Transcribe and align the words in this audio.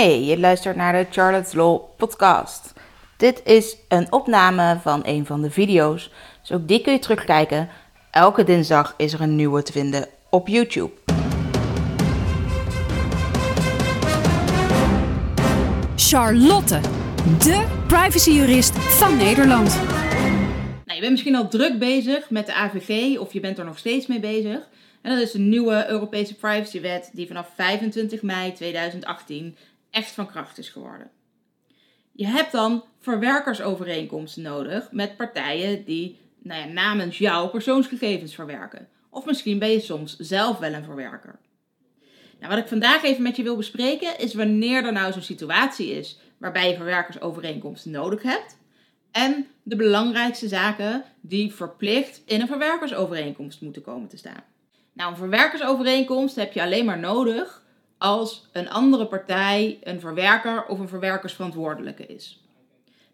Hey, 0.00 0.24
je 0.24 0.38
luistert 0.38 0.76
naar 0.76 0.92
de 0.92 1.06
Charlotte's 1.10 1.52
Law 1.52 1.80
podcast. 1.96 2.72
Dit 3.16 3.42
is 3.44 3.76
een 3.88 4.12
opname 4.12 4.78
van 4.82 5.00
een 5.04 5.26
van 5.26 5.42
de 5.42 5.50
video's, 5.50 6.10
dus 6.40 6.52
ook 6.52 6.68
die 6.68 6.80
kun 6.80 6.92
je 6.92 6.98
terugkijken. 6.98 7.68
Elke 8.10 8.44
dinsdag 8.44 8.94
is 8.96 9.12
er 9.12 9.20
een 9.20 9.36
nieuwe 9.36 9.62
te 9.62 9.72
vinden 9.72 10.08
op 10.30 10.48
YouTube. 10.48 10.90
Charlotte, 15.96 16.80
de 17.38 17.66
privacyjurist 17.86 18.78
van 18.78 19.16
Nederland. 19.16 19.74
Nou, 20.84 20.94
je 20.94 21.00
bent 21.00 21.10
misschien 21.10 21.36
al 21.36 21.48
druk 21.48 21.78
bezig 21.78 22.30
met 22.30 22.46
de 22.46 22.54
AVG 22.54 23.18
of 23.18 23.32
je 23.32 23.40
bent 23.40 23.58
er 23.58 23.64
nog 23.64 23.78
steeds 23.78 24.06
mee 24.06 24.20
bezig. 24.20 24.68
En 25.02 25.10
dat 25.10 25.20
is 25.22 25.30
de 25.30 25.38
nieuwe 25.38 25.86
Europese 25.88 26.34
privacywet 26.34 27.10
die 27.12 27.26
vanaf 27.26 27.52
25 27.54 28.22
mei 28.22 28.52
2018 28.52 29.56
echt 29.90 30.10
van 30.10 30.26
kracht 30.26 30.58
is 30.58 30.68
geworden. 30.68 31.10
Je 32.12 32.26
hebt 32.26 32.52
dan 32.52 32.84
verwerkersovereenkomsten 32.98 34.42
nodig 34.42 34.92
met 34.92 35.16
partijen 35.16 35.84
die 35.84 36.18
nou 36.42 36.60
ja, 36.60 36.66
namens 36.66 37.18
jou 37.18 37.48
persoonsgegevens 37.48 38.34
verwerken. 38.34 38.88
Of 39.10 39.24
misschien 39.24 39.58
ben 39.58 39.70
je 39.70 39.80
soms 39.80 40.16
zelf 40.18 40.58
wel 40.58 40.72
een 40.72 40.84
verwerker. 40.84 41.38
Nou, 42.38 42.52
wat 42.52 42.62
ik 42.62 42.68
vandaag 42.68 43.02
even 43.02 43.22
met 43.22 43.36
je 43.36 43.42
wil 43.42 43.56
bespreken 43.56 44.18
is 44.18 44.34
wanneer 44.34 44.84
er 44.84 44.92
nou 44.92 45.12
zo'n 45.12 45.22
situatie 45.22 45.90
is 45.90 46.18
waarbij 46.38 46.68
je 46.68 46.76
verwerkersovereenkomsten 46.76 47.90
nodig 47.90 48.22
hebt. 48.22 48.58
En 49.10 49.46
de 49.62 49.76
belangrijkste 49.76 50.48
zaken 50.48 51.04
die 51.20 51.54
verplicht 51.54 52.22
in 52.24 52.40
een 52.40 52.46
verwerkersovereenkomst 52.46 53.60
moeten 53.60 53.82
komen 53.82 54.08
te 54.08 54.16
staan. 54.16 54.44
Nou, 54.92 55.10
een 55.10 55.16
verwerkersovereenkomst 55.16 56.36
heb 56.36 56.52
je 56.52 56.62
alleen 56.62 56.84
maar 56.84 56.98
nodig 56.98 57.62
als 58.00 58.48
een 58.52 58.70
andere 58.70 59.06
partij 59.06 59.78
een 59.82 60.00
verwerker 60.00 60.66
of 60.66 60.78
een 60.78 60.88
verwerkersverantwoordelijke 60.88 62.06
is. 62.06 62.40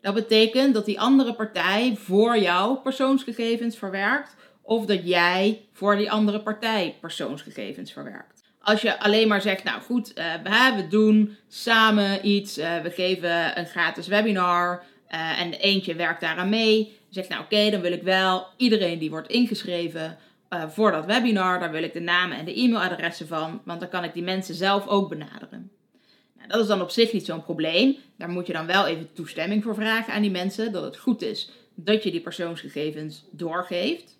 Dat 0.01 0.15
betekent 0.15 0.75
dat 0.75 0.85
die 0.85 1.01
andere 1.01 1.35
partij 1.35 1.97
voor 1.97 2.39
jou 2.39 2.77
persoonsgegevens 2.77 3.77
verwerkt 3.77 4.37
of 4.63 4.87
dat 4.87 5.09
jij 5.09 5.61
voor 5.73 5.97
die 5.97 6.11
andere 6.11 6.41
partij 6.41 6.97
persoonsgegevens 7.01 7.93
verwerkt. 7.93 8.43
Als 8.61 8.83
je 8.83 9.01
alleen 9.01 9.29
maar 9.29 9.41
zegt, 9.41 9.65
nou 9.65 9.81
goed, 9.81 10.19
uh, 10.19 10.77
we 10.77 10.87
doen 10.89 11.37
samen 11.49 12.29
iets, 12.29 12.59
uh, 12.59 12.81
we 12.81 12.91
geven 12.91 13.59
een 13.59 13.67
gratis 13.67 14.07
webinar 14.07 14.83
uh, 15.11 15.41
en 15.41 15.53
eentje 15.53 15.95
werkt 15.95 16.21
daaraan 16.21 16.49
mee. 16.49 16.99
Zegt, 17.09 17.29
nou 17.29 17.43
oké, 17.43 17.71
dan 17.71 17.81
wil 17.81 17.93
ik 17.93 18.03
wel 18.03 18.47
iedereen 18.57 18.99
die 18.99 19.11
wordt 19.11 19.29
ingeschreven 19.29 20.19
uh, 20.51 20.69
voor 20.69 20.93
dat 20.93 21.05
webinar, 21.05 21.61
daar 21.61 21.71
wil 21.71 21.83
ik 21.83 21.93
de 21.93 22.01
namen 22.01 22.37
en 22.37 22.45
de 22.45 22.61
e-mailadressen 22.61 23.27
van, 23.27 23.61
want 23.65 23.81
dan 23.81 23.89
kan 23.89 24.05
ik 24.05 24.15
die 24.15 24.23
mensen 24.23 24.55
zelf 24.55 24.87
ook 24.87 25.09
benaderen. 25.09 25.71
Nou, 26.37 26.49
dat 26.49 26.61
is 26.61 26.67
dan 26.67 26.81
op 26.81 26.91
zich 26.91 27.13
niet 27.13 27.25
zo'n 27.25 27.43
probleem. 27.43 27.97
Daar 28.17 28.29
moet 28.29 28.47
je 28.47 28.53
dan 28.53 28.67
wel 28.67 28.87
even 28.87 29.13
toestemming 29.13 29.63
voor 29.63 29.75
vragen 29.75 30.13
aan 30.13 30.23
die 30.23 30.31
mensen, 30.31 30.73
dat 30.73 30.83
het 30.83 30.97
goed 30.97 31.23
is 31.23 31.51
dat 31.75 32.03
je 32.03 32.11
die 32.11 32.21
persoonsgegevens 32.21 33.25
doorgeeft. 33.31 34.19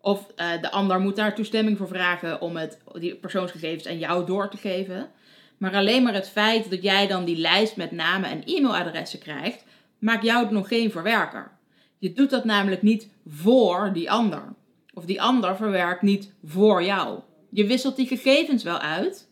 Of 0.00 0.26
uh, 0.36 0.60
de 0.60 0.70
ander 0.70 1.00
moet 1.00 1.16
daar 1.16 1.34
toestemming 1.34 1.76
voor 1.76 1.88
vragen 1.88 2.40
om 2.40 2.56
het, 2.56 2.78
die 2.92 3.14
persoonsgegevens 3.14 3.86
aan 3.86 3.98
jou 3.98 4.26
door 4.26 4.50
te 4.50 4.56
geven. 4.56 5.10
Maar 5.56 5.74
alleen 5.74 6.02
maar 6.02 6.14
het 6.14 6.28
feit 6.28 6.70
dat 6.70 6.82
jij 6.82 7.06
dan 7.06 7.24
die 7.24 7.36
lijst 7.36 7.76
met 7.76 7.90
namen 7.90 8.30
en 8.30 8.44
e-mailadressen 8.44 9.18
krijgt, 9.18 9.64
maakt 9.98 10.24
jou 10.24 10.52
nog 10.52 10.68
geen 10.68 10.90
verwerker. 10.90 11.50
Je 11.98 12.12
doet 12.12 12.30
dat 12.30 12.44
namelijk 12.44 12.82
niet 12.82 13.08
voor 13.26 13.90
die 13.92 14.10
ander 14.10 14.54
of 14.96 15.04
die 15.04 15.22
ander 15.22 15.56
verwerkt 15.56 16.02
niet 16.02 16.32
voor 16.44 16.82
jou. 16.82 17.20
Je 17.50 17.66
wisselt 17.66 17.96
die 17.96 18.06
gegevens 18.06 18.62
wel 18.62 18.78
uit, 18.78 19.28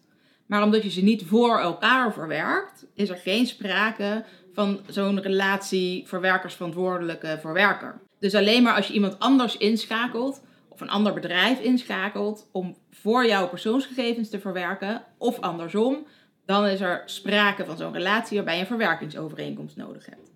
maar 0.47 0.62
omdat 0.62 0.83
je 0.83 0.91
ze 0.91 1.03
niet 1.03 1.25
voor 1.25 1.59
elkaar 1.59 2.12
verwerkt, 2.12 2.87
is 2.95 3.09
er 3.09 3.17
geen 3.17 3.47
sprake 3.47 4.25
van 4.53 4.81
zo'n 4.87 5.20
relatie 5.20 6.07
verwerkersverantwoordelijke 6.07 7.39
verwerker. 7.41 8.01
Dus 8.19 8.35
alleen 8.35 8.62
maar 8.62 8.75
als 8.75 8.87
je 8.87 8.95
iemand 8.95 9.19
anders 9.19 9.57
inschakelt 9.57 10.42
of 10.69 10.80
een 10.80 10.91
ander 10.91 11.14
bedrijf 11.14 11.61
inschakelt 11.61 12.48
om 12.53 12.77
voor 12.91 13.27
jouw 13.27 13.48
persoonsgegevens 13.48 14.30
te 14.30 14.41
verwerken 14.41 15.03
of 15.19 15.41
andersom, 15.41 16.07
dan 16.45 16.67
is 16.67 16.80
er 16.80 17.03
sprake 17.05 17.64
van 17.64 17.77
zo'n 17.77 17.92
relatie 17.92 18.36
waarbij 18.36 18.55
je 18.55 18.61
een 18.61 18.67
verwerkingsovereenkomst 18.67 19.77
nodig 19.77 20.07
hebt. 20.07 20.33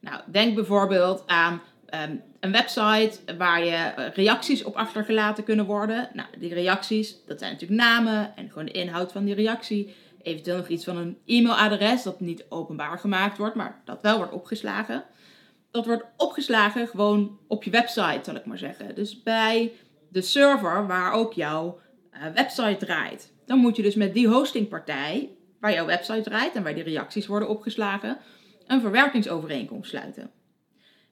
Nou, 0.00 0.20
denk 0.26 0.54
bijvoorbeeld 0.54 1.22
aan 1.26 1.60
Ehm, 1.88 2.16
een 2.40 2.52
website 2.52 3.18
waar 3.38 3.64
je 3.64 3.70
eh, 3.70 4.14
reacties 4.14 4.64
op 4.64 4.76
achtergelaten 4.76 5.44
kunnen 5.44 5.66
worden. 5.66 6.08
Nou, 6.12 6.28
die 6.38 6.54
reacties, 6.54 7.16
dat 7.26 7.38
zijn 7.38 7.52
natuurlijk 7.52 7.80
namen 7.80 8.36
en 8.36 8.48
gewoon 8.48 8.64
de 8.64 8.72
inhoud 8.72 9.12
van 9.12 9.24
die 9.24 9.34
reactie. 9.34 9.94
Eventueel 10.22 10.56
nog 10.56 10.68
iets 10.68 10.84
van 10.84 10.96
een 10.96 11.18
e-mailadres 11.26 12.02
dat 12.02 12.20
niet 12.20 12.44
openbaar 12.48 12.98
gemaakt 12.98 13.38
wordt, 13.38 13.54
maar 13.54 13.80
dat 13.84 14.02
wel 14.02 14.16
wordt 14.16 14.32
opgeslagen. 14.32 15.04
Dat 15.70 15.86
wordt 15.86 16.04
opgeslagen 16.16 16.88
gewoon 16.88 17.38
op 17.46 17.64
je 17.64 17.70
website, 17.70 18.20
zal 18.22 18.34
ik 18.34 18.44
maar 18.44 18.58
zeggen. 18.58 18.94
Dus 18.94 19.22
bij 19.22 19.72
de 20.08 20.22
server 20.22 20.86
waar 20.86 21.12
ook 21.12 21.32
jouw 21.32 21.80
uh, 22.12 22.20
website 22.34 22.86
draait. 22.86 23.32
Dan 23.46 23.58
moet 23.58 23.76
je 23.76 23.82
dus 23.82 23.94
met 23.94 24.14
die 24.14 24.28
hostingpartij, 24.28 25.30
waar 25.60 25.72
jouw 25.72 25.86
website 25.86 26.20
draait 26.20 26.54
en 26.54 26.62
waar 26.62 26.74
die 26.74 26.82
reacties 26.82 27.26
worden 27.26 27.48
opgeslagen, 27.48 28.18
een 28.66 28.80
verwerkingsovereenkomst 28.80 29.90
sluiten. 29.90 30.30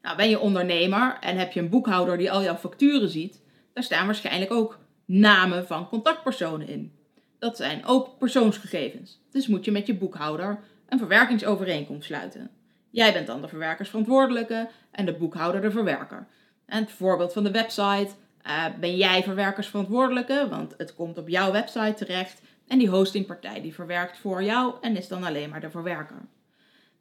Nou, 0.07 0.19
ben 0.19 0.29
je 0.29 0.41
ondernemer 0.41 1.17
en 1.21 1.37
heb 1.37 1.53
je 1.53 1.61
een 1.61 1.69
boekhouder 1.69 2.19
die 2.19 2.31
al 2.31 2.43
jouw 2.43 2.57
facturen 2.57 3.09
ziet, 3.09 3.43
daar 3.73 3.85
staan 3.85 4.07
waarschijnlijk 4.07 4.53
ook 4.53 4.79
namen 5.05 5.67
van 5.67 5.89
contactpersonen 5.89 6.69
in. 6.69 6.93
Dat 7.39 7.57
zijn 7.57 7.87
ook 7.87 8.19
persoonsgegevens. 8.19 9.21
Dus 9.31 9.47
moet 9.47 9.65
je 9.65 9.71
met 9.71 9.87
je 9.87 9.95
boekhouder 9.95 10.59
een 10.89 10.99
verwerkingsovereenkomst 10.99 12.07
sluiten. 12.07 12.51
Jij 12.91 13.13
bent 13.13 13.27
dan 13.27 13.41
de 13.41 13.49
verwerkersverantwoordelijke 13.49 14.69
en 14.91 15.07
de 15.07 15.15
boekhouder 15.15 15.61
de 15.61 15.71
verwerker. 15.71 16.27
En 16.67 16.83
het 16.83 16.93
voorbeeld 16.93 17.33
van 17.33 17.45
de 17.45 17.51
website, 17.51 18.09
uh, 18.47 18.65
ben 18.81 18.97
jij 18.97 19.23
verwerkersverantwoordelijke, 19.23 20.47
want 20.51 20.75
het 20.77 20.95
komt 20.95 21.19
op 21.19 21.29
jouw 21.29 21.53
website 21.53 21.95
terecht 21.95 22.41
en 22.69 22.79
die 22.79 22.89
hostingpartij 22.89 23.61
die 23.61 23.75
verwerkt 23.75 24.19
voor 24.19 24.43
jou 24.43 24.75
en 24.81 24.97
is 24.97 25.09
dan 25.09 25.25
alleen 25.25 25.51
maar 25.51 25.61
de 25.61 25.71
verwerker. 25.71 26.29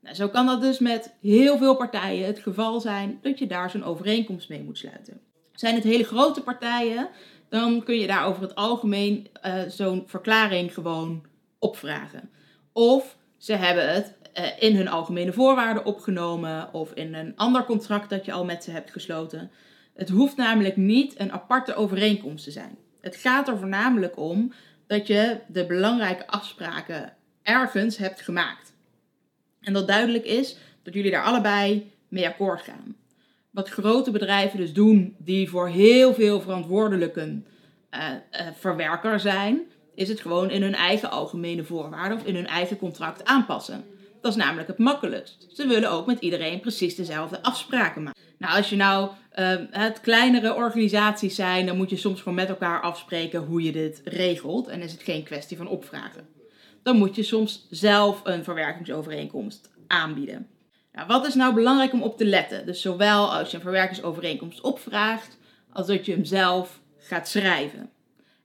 Nou, 0.05 0.17
zo 0.17 0.29
kan 0.29 0.45
dat 0.45 0.61
dus 0.61 0.79
met 0.79 1.13
heel 1.21 1.57
veel 1.57 1.75
partijen 1.75 2.25
het 2.25 2.39
geval 2.39 2.79
zijn 2.79 3.19
dat 3.21 3.39
je 3.39 3.47
daar 3.47 3.69
zo'n 3.69 3.83
overeenkomst 3.83 4.49
mee 4.49 4.63
moet 4.63 4.77
sluiten. 4.77 5.19
Zijn 5.53 5.75
het 5.75 5.83
hele 5.83 6.03
grote 6.03 6.41
partijen, 6.41 7.09
dan 7.49 7.83
kun 7.83 7.97
je 7.97 8.07
daar 8.07 8.25
over 8.25 8.41
het 8.41 8.55
algemeen 8.55 9.27
uh, 9.45 9.61
zo'n 9.67 10.03
verklaring 10.05 10.73
gewoon 10.73 11.25
opvragen. 11.59 12.29
Of 12.73 13.17
ze 13.37 13.53
hebben 13.53 13.93
het 13.93 14.13
uh, 14.39 14.45
in 14.59 14.75
hun 14.75 14.87
algemene 14.87 15.33
voorwaarden 15.33 15.85
opgenomen 15.85 16.73
of 16.73 16.91
in 16.93 17.13
een 17.13 17.33
ander 17.35 17.65
contract 17.65 18.09
dat 18.09 18.25
je 18.25 18.31
al 18.31 18.45
met 18.45 18.63
ze 18.63 18.71
hebt 18.71 18.91
gesloten. 18.91 19.51
Het 19.93 20.09
hoeft 20.09 20.37
namelijk 20.37 20.77
niet 20.77 21.19
een 21.19 21.31
aparte 21.31 21.75
overeenkomst 21.75 22.43
te 22.43 22.51
zijn. 22.51 22.77
Het 23.01 23.15
gaat 23.15 23.47
er 23.47 23.57
voornamelijk 23.57 24.17
om 24.17 24.53
dat 24.87 25.07
je 25.07 25.39
de 25.47 25.65
belangrijke 25.65 26.27
afspraken 26.27 27.13
ergens 27.41 27.97
hebt 27.97 28.21
gemaakt. 28.21 28.74
En 29.65 29.73
dat 29.73 29.87
duidelijk 29.87 30.25
is 30.25 30.57
dat 30.83 30.93
jullie 30.93 31.11
daar 31.11 31.23
allebei 31.23 31.91
mee 32.07 32.27
akkoord 32.27 32.61
gaan. 32.61 32.95
Wat 33.51 33.69
grote 33.69 34.11
bedrijven 34.11 34.59
dus 34.59 34.73
doen, 34.73 35.15
die 35.17 35.49
voor 35.49 35.67
heel 35.67 36.13
veel 36.13 36.41
verantwoordelijken 36.41 37.45
uh, 37.93 38.01
verwerker 38.59 39.19
zijn, 39.19 39.61
is 39.95 40.09
het 40.09 40.21
gewoon 40.21 40.49
in 40.49 40.61
hun 40.61 40.75
eigen 40.75 41.11
algemene 41.11 41.63
voorwaarden 41.63 42.17
of 42.17 42.25
in 42.25 42.35
hun 42.35 42.47
eigen 42.47 42.77
contract 42.77 43.25
aanpassen. 43.25 43.83
Dat 44.21 44.31
is 44.35 44.43
namelijk 44.43 44.67
het 44.67 44.77
makkelijkst. 44.77 45.47
Ze 45.53 45.67
willen 45.67 45.91
ook 45.91 46.05
met 46.05 46.19
iedereen 46.19 46.59
precies 46.59 46.95
dezelfde 46.95 47.41
afspraken 47.41 48.03
maken. 48.03 48.21
Nou, 48.37 48.57
als 48.57 48.69
je 48.69 48.75
nou 48.75 49.09
uh, 49.35 49.55
het 49.71 50.01
kleinere 50.01 50.55
organisaties 50.55 51.35
zijn, 51.35 51.65
dan 51.65 51.77
moet 51.77 51.89
je 51.89 51.97
soms 51.97 52.19
gewoon 52.19 52.35
met 52.35 52.49
elkaar 52.49 52.81
afspreken 52.81 53.39
hoe 53.39 53.63
je 53.63 53.71
dit 53.71 54.01
regelt. 54.03 54.67
En 54.67 54.81
is 54.81 54.91
het 54.91 55.03
geen 55.03 55.23
kwestie 55.23 55.57
van 55.57 55.67
opvragen 55.67 56.34
dan 56.85 56.97
moet 56.97 57.15
je 57.15 57.23
soms 57.23 57.67
zelf 57.69 58.21
een 58.23 58.43
verwerkingsovereenkomst 58.43 59.69
aanbieden. 59.87 60.47
Nou, 60.91 61.07
wat 61.07 61.27
is 61.27 61.33
nou 61.35 61.53
belangrijk 61.53 61.93
om 61.93 62.01
op 62.01 62.17
te 62.17 62.25
letten? 62.25 62.65
Dus 62.65 62.81
zowel 62.81 63.33
als 63.33 63.49
je 63.49 63.55
een 63.55 63.63
verwerkingsovereenkomst 63.63 64.61
opvraagt, 64.61 65.37
als 65.71 65.87
dat 65.87 66.05
je 66.05 66.11
hem 66.11 66.25
zelf 66.25 66.79
gaat 66.97 67.27
schrijven. 67.27 67.89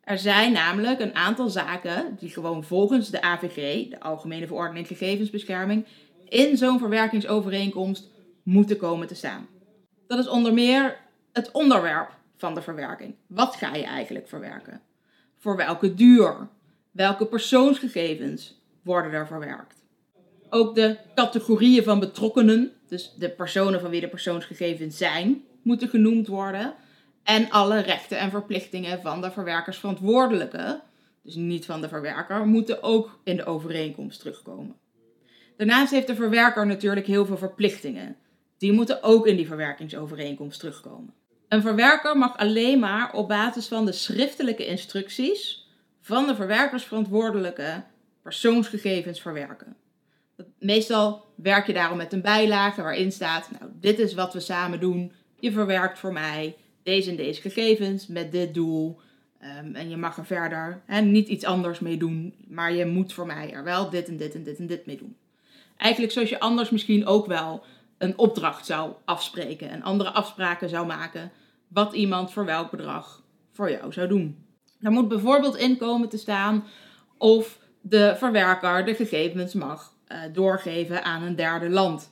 Er 0.05 0.19
zijn 0.19 0.53
namelijk 0.53 1.01
een 1.01 1.15
aantal 1.15 1.49
zaken 1.49 2.17
die 2.19 2.31
gewoon 2.31 2.65
volgens 2.65 3.11
de 3.11 3.23
AVG, 3.23 3.89
de 3.89 4.01
Algemene 4.01 4.47
Verordening 4.47 4.87
Gegevensbescherming, 4.87 5.87
in 6.29 6.57
zo'n 6.57 6.79
verwerkingsovereenkomst 6.79 8.09
moeten 8.43 8.77
komen 8.77 9.07
te 9.07 9.15
staan. 9.15 9.47
Dat 10.07 10.19
is 10.19 10.29
onder 10.29 10.55
meer 10.55 10.97
het 11.33 11.51
onderwerp 11.51 12.11
van 12.37 12.55
de 12.55 12.63
verwerking. 12.63 13.15
Wat 13.27 13.57
ga 13.57 13.75
je 13.75 13.85
eigenlijk 13.85 14.29
verwerken? 14.29 14.81
Voor 15.39 15.57
welke 15.57 15.95
duur? 15.95 16.49
Welke 16.91 17.27
persoonsgegevens 17.27 18.61
worden 18.83 19.13
er 19.13 19.27
verwerkt? 19.27 19.85
Ook 20.49 20.75
de 20.75 20.97
categorieën 21.15 21.83
van 21.83 22.01
betrokkenen, 22.01 22.73
dus 22.89 23.15
de 23.19 23.31
personen 23.31 23.81
van 23.81 23.91
wie 23.91 24.01
de 24.01 24.09
persoonsgegevens 24.09 24.97
zijn, 24.97 25.45
moeten 25.63 25.89
genoemd 25.89 26.27
worden. 26.27 26.75
En 27.23 27.51
alle 27.51 27.81
rechten 27.81 28.19
en 28.19 28.31
verplichtingen 28.31 29.01
van 29.01 29.21
de 29.21 29.31
verwerkersverantwoordelijke, 29.31 30.81
dus 31.23 31.35
niet 31.35 31.65
van 31.65 31.81
de 31.81 31.89
verwerker, 31.89 32.47
moeten 32.47 32.83
ook 32.83 33.21
in 33.25 33.37
de 33.37 33.45
overeenkomst 33.45 34.21
terugkomen. 34.21 34.77
Daarnaast 35.57 35.91
heeft 35.91 36.07
de 36.07 36.15
verwerker 36.15 36.67
natuurlijk 36.67 37.07
heel 37.07 37.27
veel 37.27 37.39
verplichtingen. 37.39 38.17
Die 38.59 38.73
moeten 38.73 39.03
ook 39.03 39.27
in 39.27 39.37
die 39.37 39.47
verwerkingsovereenkomst 39.47 40.59
terugkomen. 40.61 41.15
Een 41.49 41.63
verwerker 41.63 42.17
mag 42.19 42.37
alleen 42.37 42.79
maar 42.79 43.13
op 43.13 43.29
basis 43.29 43.69
van 43.69 43.87
de 43.87 43.93
schriftelijke 43.93 44.67
instructies 44.67 45.60
van 46.00 46.26
de 46.26 46.35
verwerkersverantwoordelijke 46.35 47.85
persoonsgegevens 48.23 49.20
verwerken. 49.20 49.76
Meestal 50.58 51.25
werk 51.35 51.67
je 51.67 51.73
daarom 51.73 51.97
met 51.97 52.12
een 52.12 52.23
bijlage 52.23 52.82
waarin 52.82 53.12
staat: 53.12 53.50
Nou, 53.58 53.73
dit 53.81 53.99
is 53.99 54.14
wat 54.14 54.32
we 54.32 54.41
samen 54.41 54.81
doen. 54.81 55.12
Je 55.38 55.52
verwerkt 55.52 55.99
voor 55.99 56.12
mij 56.12 56.56
deze 56.82 57.11
en 57.11 57.17
deze 57.17 57.41
gegevens 57.41 58.06
met 58.06 58.32
dit 58.32 58.55
doel. 58.55 59.00
Ehm, 59.41 59.75
en 59.75 59.91
je 59.91 59.97
mag 59.97 60.17
er 60.17 60.26
verder 60.26 60.82
niet 61.02 61.29
iets 61.29 61.44
anders 61.44 61.79
mee 61.79 61.97
doen, 61.97 62.35
maar 62.49 62.73
je 62.73 62.87
moet 62.87 63.12
voor 63.12 63.26
mij 63.26 63.52
er 63.52 63.64
wel 63.64 63.91
dit 63.91 64.08
en 64.08 64.17
dit 64.17 64.35
en 64.35 64.43
dit 64.43 64.58
en 64.58 64.67
dit 64.67 64.87
mee 64.87 64.97
doen. 64.97 65.17
Eigenlijk 65.76 66.12
zoals 66.12 66.29
je 66.29 66.41
anders 66.41 66.70
misschien 66.70 67.06
ook 67.06 67.26
wel 67.26 67.64
een 67.99 68.19
opdracht 68.19 68.67
zou 68.67 68.93
afspreken 69.05 69.70
en 69.70 69.82
andere 69.82 70.11
afspraken 70.11 70.69
zou 70.69 70.87
maken 70.87 71.31
wat 71.69 71.94
iemand 71.94 72.32
voor 72.32 72.44
welk 72.44 72.70
bedrag 72.70 73.23
voor 73.50 73.70
jou 73.70 73.93
zou 73.93 74.08
doen. 74.08 74.44
Er 74.82 74.91
moet 74.91 75.09
bijvoorbeeld 75.09 75.56
in 75.56 75.77
komen 75.77 76.09
te 76.09 76.19
staan 76.19 76.65
of 77.19 77.59
de 77.81 78.15
verwerker 78.17 78.85
de 78.85 78.94
gegevens 78.94 79.55
mag 79.55 79.93
uh, 80.09 80.19
doorgeven 80.32 81.05
aan 81.05 81.23
een 81.23 81.37
derde 81.37 81.69
land. 81.69 82.11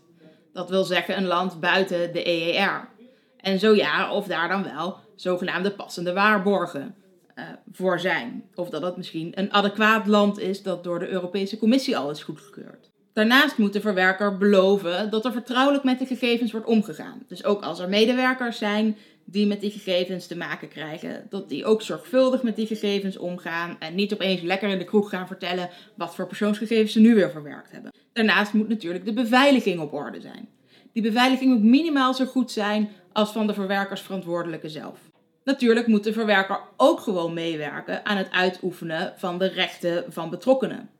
Dat 0.53 0.71
wil 0.71 0.85
zeggen 0.85 1.17
een 1.17 1.27
land 1.27 1.61
buiten 1.61 2.13
de 2.13 2.29
EER. 2.29 2.89
En 3.37 3.59
zo 3.59 3.75
ja, 3.75 4.13
of 4.13 4.27
daar 4.27 4.49
dan 4.49 4.63
wel 4.63 4.97
zogenaamde 5.15 5.71
passende 5.71 6.13
waarborgen 6.13 6.95
uh, 7.35 7.45
voor 7.73 8.01
zijn. 8.01 8.45
Of 8.55 8.71
dat 8.71 8.83
het 8.83 8.97
misschien 8.97 9.33
een 9.35 9.53
adequaat 9.53 10.07
land 10.07 10.39
is 10.39 10.63
dat 10.63 10.85
door 10.85 10.99
de 10.99 11.09
Europese 11.09 11.59
Commissie 11.59 11.97
al 11.97 12.11
is 12.11 12.23
goedgekeurd. 12.23 12.91
Daarnaast 13.13 13.59
moet 13.59 13.73
de 13.73 13.81
verwerker 13.81 14.37
beloven 14.37 15.11
dat 15.11 15.25
er 15.25 15.33
vertrouwelijk 15.33 15.85
met 15.85 15.99
de 15.99 16.07
gegevens 16.07 16.53
wordt 16.53 16.67
omgegaan. 16.67 17.23
Dus 17.29 17.45
ook 17.45 17.63
als 17.63 17.79
er 17.79 17.89
medewerkers 17.89 18.59
zijn 18.59 18.97
die 19.31 19.47
met 19.47 19.61
die 19.61 19.71
gegevens 19.71 20.27
te 20.27 20.37
maken 20.37 20.69
krijgen, 20.69 21.27
dat 21.29 21.49
die 21.49 21.65
ook 21.65 21.83
zorgvuldig 21.83 22.43
met 22.43 22.57
die 22.57 22.67
gegevens 22.67 23.17
omgaan 23.17 23.77
en 23.79 23.95
niet 23.95 24.13
opeens 24.13 24.41
lekker 24.41 24.69
in 24.69 24.79
de 24.79 24.85
kroeg 24.85 25.11
gaan 25.11 25.27
vertellen 25.27 25.71
wat 25.95 26.15
voor 26.15 26.27
persoonsgegevens 26.27 26.93
ze 26.93 27.01
nu 27.01 27.15
weer 27.15 27.31
verwerkt 27.31 27.71
hebben. 27.71 27.93
Daarnaast 28.13 28.53
moet 28.53 28.69
natuurlijk 28.69 29.05
de 29.05 29.13
beveiliging 29.13 29.81
op 29.81 29.93
orde 29.93 30.21
zijn. 30.21 30.49
Die 30.93 31.03
beveiliging 31.03 31.51
moet 31.53 31.63
minimaal 31.63 32.15
zo 32.15 32.25
goed 32.25 32.51
zijn 32.51 32.91
als 33.13 33.31
van 33.31 33.47
de 33.47 33.55
verwerkersverantwoordelijke 33.55 34.69
zelf. 34.69 34.99
Natuurlijk 35.45 35.87
moet 35.87 36.05
de 36.05 36.13
verwerker 36.13 36.61
ook 36.77 37.01
gewoon 37.01 37.35
meewerken 37.35 38.07
aan 38.07 38.17
het 38.17 38.31
uitoefenen 38.31 39.13
van 39.17 39.39
de 39.39 39.47
rechten 39.47 40.05
van 40.09 40.31
betrokkenen. 40.31 40.91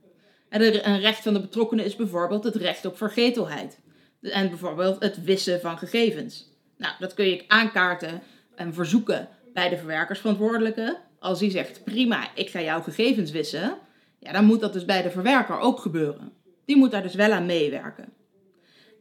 En 0.49 0.89
een 0.89 1.01
recht 1.01 1.23
van 1.23 1.33
de 1.33 1.41
betrokkenen 1.41 1.85
is 1.85 1.97
bijvoorbeeld 1.97 2.45
het 2.45 2.55
recht 2.55 2.85
op 2.85 2.97
vergetelheid. 2.97 3.79
En 4.21 4.49
bijvoorbeeld 4.49 5.03
het 5.03 5.25
wissen 5.25 5.61
van 5.61 5.79
gegevens. 5.79 6.58
Nou, 6.79 6.95
dat 6.99 7.15
kun 7.15 7.29
je 7.29 7.45
aankaarten 7.49 8.23
en 8.55 8.75
verzoeken 8.75 9.29
bij 9.53 9.69
de 9.69 9.77
verwerkersverantwoordelijke. 9.77 10.99
Als 11.19 11.39
die 11.39 11.51
zegt, 11.51 11.85
prima, 11.85 12.29
ik 12.35 12.51
ga 12.51 12.61
jouw 12.61 12.83
gegevens 12.83 13.31
wissen, 13.31 13.79
ja, 14.19 14.33
dan 14.33 14.45
moet 14.45 14.61
dat 14.61 14.73
dus 14.73 14.85
bij 14.85 15.03
de 15.03 15.11
verwerker 15.11 15.59
ook 15.59 15.81
gebeuren. 15.81 16.33
Die 16.65 16.77
moet 16.77 16.91
daar 16.91 17.03
dus 17.03 17.15
wel 17.15 17.33
aan 17.33 17.47
meewerken. 17.47 18.13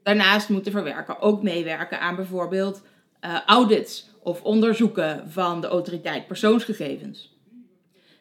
Daarnaast 0.04 0.50
moet 0.50 0.66
de 0.66 0.72
verwerker 0.72 1.20
ook 1.20 1.44
meewerken 1.44 2.00
aan 2.00 2.16
bijvoorbeeld 2.16 2.82
uh, 3.26 3.40
audits 3.46 4.10
of 4.24 4.42
onderzoeken 4.42 5.32
van 5.32 5.62
de 5.62 5.68
autoriteit 5.68 6.28
persoonsgegevens. 6.28 7.36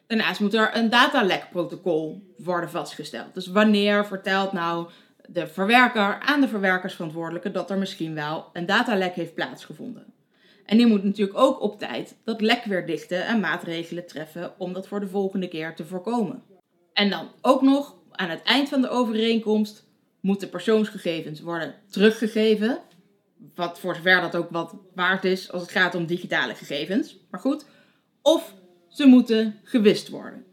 Daarnaast 0.07 0.39
moet 0.39 0.53
er 0.53 0.75
een 0.75 0.89
datalekprotocol 0.89 2.33
worden 2.37 2.69
vastgesteld. 2.69 3.33
Dus 3.33 3.47
wanneer 3.47 4.05
vertelt 4.05 4.51
nou 4.51 4.89
de 5.27 5.47
verwerker 5.47 6.19
aan 6.19 6.41
de 6.41 6.47
verwerkersverantwoordelijke 6.47 7.51
dat 7.51 7.69
er 7.69 7.77
misschien 7.77 8.13
wel 8.13 8.49
een 8.53 8.65
datalek 8.65 9.13
heeft 9.13 9.33
plaatsgevonden. 9.33 10.13
En 10.65 10.77
die 10.77 10.87
moet 10.87 11.03
natuurlijk 11.03 11.37
ook 11.37 11.61
op 11.61 11.79
tijd 11.79 12.17
dat 12.23 12.41
lek 12.41 12.63
weer 12.63 12.85
dichten 12.85 13.25
en 13.25 13.39
maatregelen 13.39 14.07
treffen 14.07 14.59
om 14.59 14.73
dat 14.73 14.87
voor 14.87 14.99
de 14.99 15.07
volgende 15.07 15.47
keer 15.47 15.75
te 15.75 15.85
voorkomen. 15.85 16.43
En 16.93 17.09
dan 17.09 17.27
ook 17.41 17.61
nog 17.61 17.95
aan 18.11 18.29
het 18.29 18.41
eind 18.43 18.69
van 18.69 18.81
de 18.81 18.89
overeenkomst 18.89 19.85
moeten 20.19 20.49
persoonsgegevens 20.49 21.41
worden 21.41 21.75
teruggegeven. 21.89 22.79
Wat 23.55 23.79
voor 23.79 23.95
zover 23.95 24.21
dat 24.21 24.35
ook 24.35 24.49
wat 24.49 24.75
waard 24.95 25.23
is 25.23 25.51
als 25.51 25.61
het 25.61 25.71
gaat 25.71 25.95
om 25.95 26.05
digitale 26.05 26.55
gegevens. 26.55 27.17
Maar 27.29 27.39
goed. 27.39 27.65
Of 28.21 28.53
ze 28.87 29.05
moeten 29.05 29.59
gewist 29.63 30.09
worden. 30.09 30.45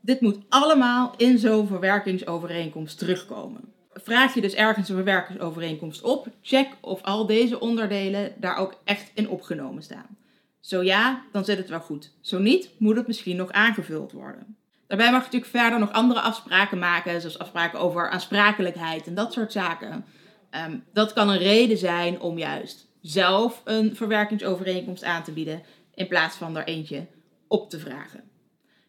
Dit 0.00 0.20
moet 0.20 0.38
allemaal 0.48 1.14
in 1.16 1.38
zo'n 1.38 1.66
verwerkingsovereenkomst 1.66 2.98
terugkomen 2.98 3.72
vraag 3.94 4.34
je 4.34 4.40
dus 4.40 4.54
ergens 4.54 4.88
een 4.88 4.94
verwerkersovereenkomst 4.94 6.02
op, 6.02 6.28
check 6.42 6.68
of 6.80 7.02
al 7.02 7.26
deze 7.26 7.60
onderdelen 7.60 8.34
daar 8.36 8.56
ook 8.56 8.80
echt 8.84 9.10
in 9.14 9.28
opgenomen 9.28 9.82
staan. 9.82 10.16
Zo 10.60 10.82
ja, 10.82 11.22
dan 11.32 11.44
zit 11.44 11.58
het 11.58 11.68
wel 11.68 11.80
goed. 11.80 12.10
Zo 12.20 12.38
niet, 12.38 12.70
moet 12.78 12.96
het 12.96 13.06
misschien 13.06 13.36
nog 13.36 13.52
aangevuld 13.52 14.12
worden. 14.12 14.56
Daarbij 14.86 15.10
mag 15.10 15.18
je 15.18 15.24
natuurlijk 15.24 15.52
verder 15.52 15.78
nog 15.78 15.92
andere 15.92 16.20
afspraken 16.20 16.78
maken, 16.78 17.20
zoals 17.20 17.38
afspraken 17.38 17.80
over 17.80 18.10
aansprakelijkheid 18.10 19.06
en 19.06 19.14
dat 19.14 19.32
soort 19.32 19.52
zaken. 19.52 20.04
Ehm, 20.50 20.78
dat 20.92 21.12
kan 21.12 21.28
een 21.28 21.38
reden 21.38 21.78
zijn 21.78 22.20
om 22.20 22.38
juist 22.38 22.86
zelf 23.00 23.62
een 23.64 23.96
verwerkingsovereenkomst 23.96 25.04
aan 25.04 25.22
te 25.22 25.32
bieden, 25.32 25.62
in 25.94 26.08
plaats 26.08 26.36
van 26.36 26.56
er 26.56 26.66
eentje 26.66 27.06
op 27.48 27.70
te 27.70 27.78
vragen. 27.78 28.30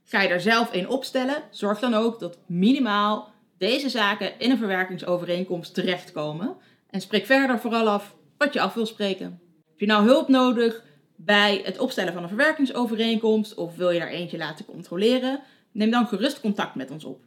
Ga 0.04 0.22
je 0.22 0.30
er 0.30 0.42
zelf 0.42 0.74
een 0.74 0.88
opstellen, 0.88 1.44
zorg 1.52 1.80
dan 1.80 1.94
ook 1.94 2.20
dat 2.20 2.38
minimaal 2.46 3.32
deze 3.58 3.90
zaken 3.90 4.40
in 4.40 4.52
een 4.52 4.58
verwerkingsovereenkomst 4.58 5.74
terechtkomen. 5.74 6.56
En 6.90 7.02
spreek 7.02 7.26
verder 7.26 7.60
vooral 7.60 7.90
af 7.90 8.16
wat 8.38 8.54
je 8.54 8.62
af 8.62 8.74
wil 8.74 8.86
spreken. 8.86 9.42
Heb 9.70 9.80
je 9.80 9.86
nou 9.86 10.06
hulp 10.06 10.28
nodig 10.28 10.84
bij 11.16 11.62
het 11.64 11.80
opstellen 11.80 12.14
van 12.14 12.24
een 12.24 12.30
verwerkingsovereenkomst 12.30 13.56
of 13.56 13.76
wil 13.76 13.90
je 13.90 14.00
er 14.00 14.10
eentje 14.10 14.38
laten 14.38 14.66
controleren? 14.66 15.40
Neem 15.72 15.92
dan 15.92 16.08
gerust 16.08 16.40
contact 16.40 16.76
met 16.76 16.92
ons 16.92 17.04
op. 17.04 17.22